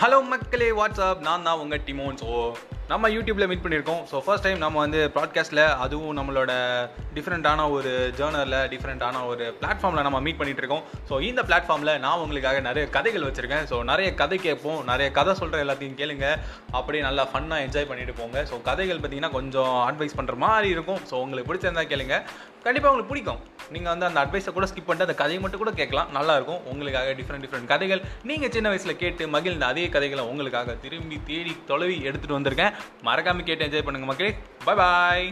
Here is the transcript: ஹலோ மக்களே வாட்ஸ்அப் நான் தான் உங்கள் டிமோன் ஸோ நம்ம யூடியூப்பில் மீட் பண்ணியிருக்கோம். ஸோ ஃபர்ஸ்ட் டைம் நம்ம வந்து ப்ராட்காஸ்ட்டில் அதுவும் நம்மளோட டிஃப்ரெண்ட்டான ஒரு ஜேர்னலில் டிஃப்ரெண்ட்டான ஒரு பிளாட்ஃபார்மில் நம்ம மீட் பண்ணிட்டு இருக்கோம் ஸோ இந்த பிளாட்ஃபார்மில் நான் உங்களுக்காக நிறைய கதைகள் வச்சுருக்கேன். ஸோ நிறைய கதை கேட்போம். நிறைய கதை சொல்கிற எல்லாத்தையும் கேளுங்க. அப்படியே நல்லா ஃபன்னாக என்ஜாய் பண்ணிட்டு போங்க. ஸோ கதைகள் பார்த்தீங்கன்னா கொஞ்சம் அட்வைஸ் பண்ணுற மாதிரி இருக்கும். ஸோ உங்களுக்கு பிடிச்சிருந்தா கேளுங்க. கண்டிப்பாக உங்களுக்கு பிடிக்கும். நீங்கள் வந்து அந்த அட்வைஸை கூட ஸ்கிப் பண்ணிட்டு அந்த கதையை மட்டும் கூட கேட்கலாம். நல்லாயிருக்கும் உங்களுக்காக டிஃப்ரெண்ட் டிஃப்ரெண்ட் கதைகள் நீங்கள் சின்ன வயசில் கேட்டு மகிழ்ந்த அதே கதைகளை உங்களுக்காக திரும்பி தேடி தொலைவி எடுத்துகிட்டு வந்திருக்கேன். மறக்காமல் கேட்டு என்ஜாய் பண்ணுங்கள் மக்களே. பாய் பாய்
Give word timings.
ஹலோ 0.00 0.16
மக்களே 0.22 0.68
வாட்ஸ்அப் 0.70 1.20
நான் 1.20 1.42
தான் 1.42 1.58
உங்கள் 1.58 1.82
டிமோன் 1.86 2.16
ஸோ 2.16 2.30
நம்ம 2.90 3.08
யூடியூப்பில் 3.12 3.48
மீட் 3.50 3.62
பண்ணியிருக்கோம். 3.64 4.00
ஸோ 4.08 4.16
ஃபர்ஸ்ட் 4.24 4.44
டைம் 4.46 4.58
நம்ம 4.64 4.76
வந்து 4.84 4.98
ப்ராட்காஸ்ட்டில் 5.14 5.62
அதுவும் 5.84 6.16
நம்மளோட 6.18 6.52
டிஃப்ரெண்ட்டான 7.16 7.68
ஒரு 7.76 7.90
ஜேர்னலில் 8.18 8.56
டிஃப்ரெண்ட்டான 8.72 9.22
ஒரு 9.30 9.44
பிளாட்ஃபார்மில் 9.60 10.06
நம்ம 10.06 10.18
மீட் 10.26 10.38
பண்ணிட்டு 10.40 10.62
இருக்கோம் 10.62 10.84
ஸோ 11.10 11.20
இந்த 11.28 11.42
பிளாட்ஃபார்மில் 11.48 11.92
நான் 12.04 12.22
உங்களுக்காக 12.24 12.60
நிறைய 12.68 12.84
கதைகள் 12.96 13.26
வச்சுருக்கேன். 13.28 13.64
ஸோ 13.70 13.76
நிறைய 13.92 14.08
கதை 14.22 14.38
கேட்போம். 14.46 14.80
நிறைய 14.92 15.08
கதை 15.18 15.34
சொல்கிற 15.40 15.62
எல்லாத்தையும் 15.66 15.98
கேளுங்க. 16.00 16.26
அப்படியே 16.80 17.04
நல்லா 17.08 17.24
ஃபன்னாக 17.32 17.66
என்ஜாய் 17.66 17.90
பண்ணிட்டு 17.92 18.16
போங்க. 18.20 18.40
ஸோ 18.50 18.58
கதைகள் 18.68 19.00
பார்த்தீங்கன்னா 19.00 19.36
கொஞ்சம் 19.38 19.76
அட்வைஸ் 19.90 20.18
பண்ணுற 20.18 20.36
மாதிரி 20.44 20.70
இருக்கும். 20.76 21.00
ஸோ 21.12 21.14
உங்களுக்கு 21.26 21.50
பிடிச்சிருந்தா 21.50 21.86
கேளுங்க. 21.94 22.18
கண்டிப்பாக 22.66 22.90
உங்களுக்கு 22.92 23.12
பிடிக்கும். 23.12 23.40
நீங்கள் 23.74 23.92
வந்து 23.92 24.06
அந்த 24.08 24.18
அட்வைஸை 24.24 24.50
கூட 24.58 24.66
ஸ்கிப் 24.68 24.86
பண்ணிட்டு 24.86 25.08
அந்த 25.08 25.16
கதையை 25.22 25.40
மட்டும் 25.42 25.62
கூட 25.62 25.72
கேட்கலாம். 25.80 26.08
நல்லாயிருக்கும் 26.18 26.62
உங்களுக்காக 26.72 27.10
டிஃப்ரெண்ட் 27.18 27.44
டிஃப்ரெண்ட் 27.44 27.70
கதைகள் 27.72 28.00
நீங்கள் 28.30 28.52
சின்ன 28.54 28.68
வயசில் 28.72 29.00
கேட்டு 29.02 29.24
மகிழ்ந்த 29.34 29.66
அதே 29.72 29.84
கதைகளை 29.96 30.22
உங்களுக்காக 30.30 30.76
திரும்பி 30.84 31.18
தேடி 31.30 31.52
தொலைவி 31.72 31.98
எடுத்துகிட்டு 32.08 32.38
வந்திருக்கேன். 32.38 32.72
மறக்காமல் 33.08 33.48
கேட்டு 33.50 33.66
என்ஜாய் 33.66 33.86
பண்ணுங்கள் 33.86 34.12
மக்களே. 34.12 34.32
பாய் 34.64 34.80
பாய் 34.82 35.26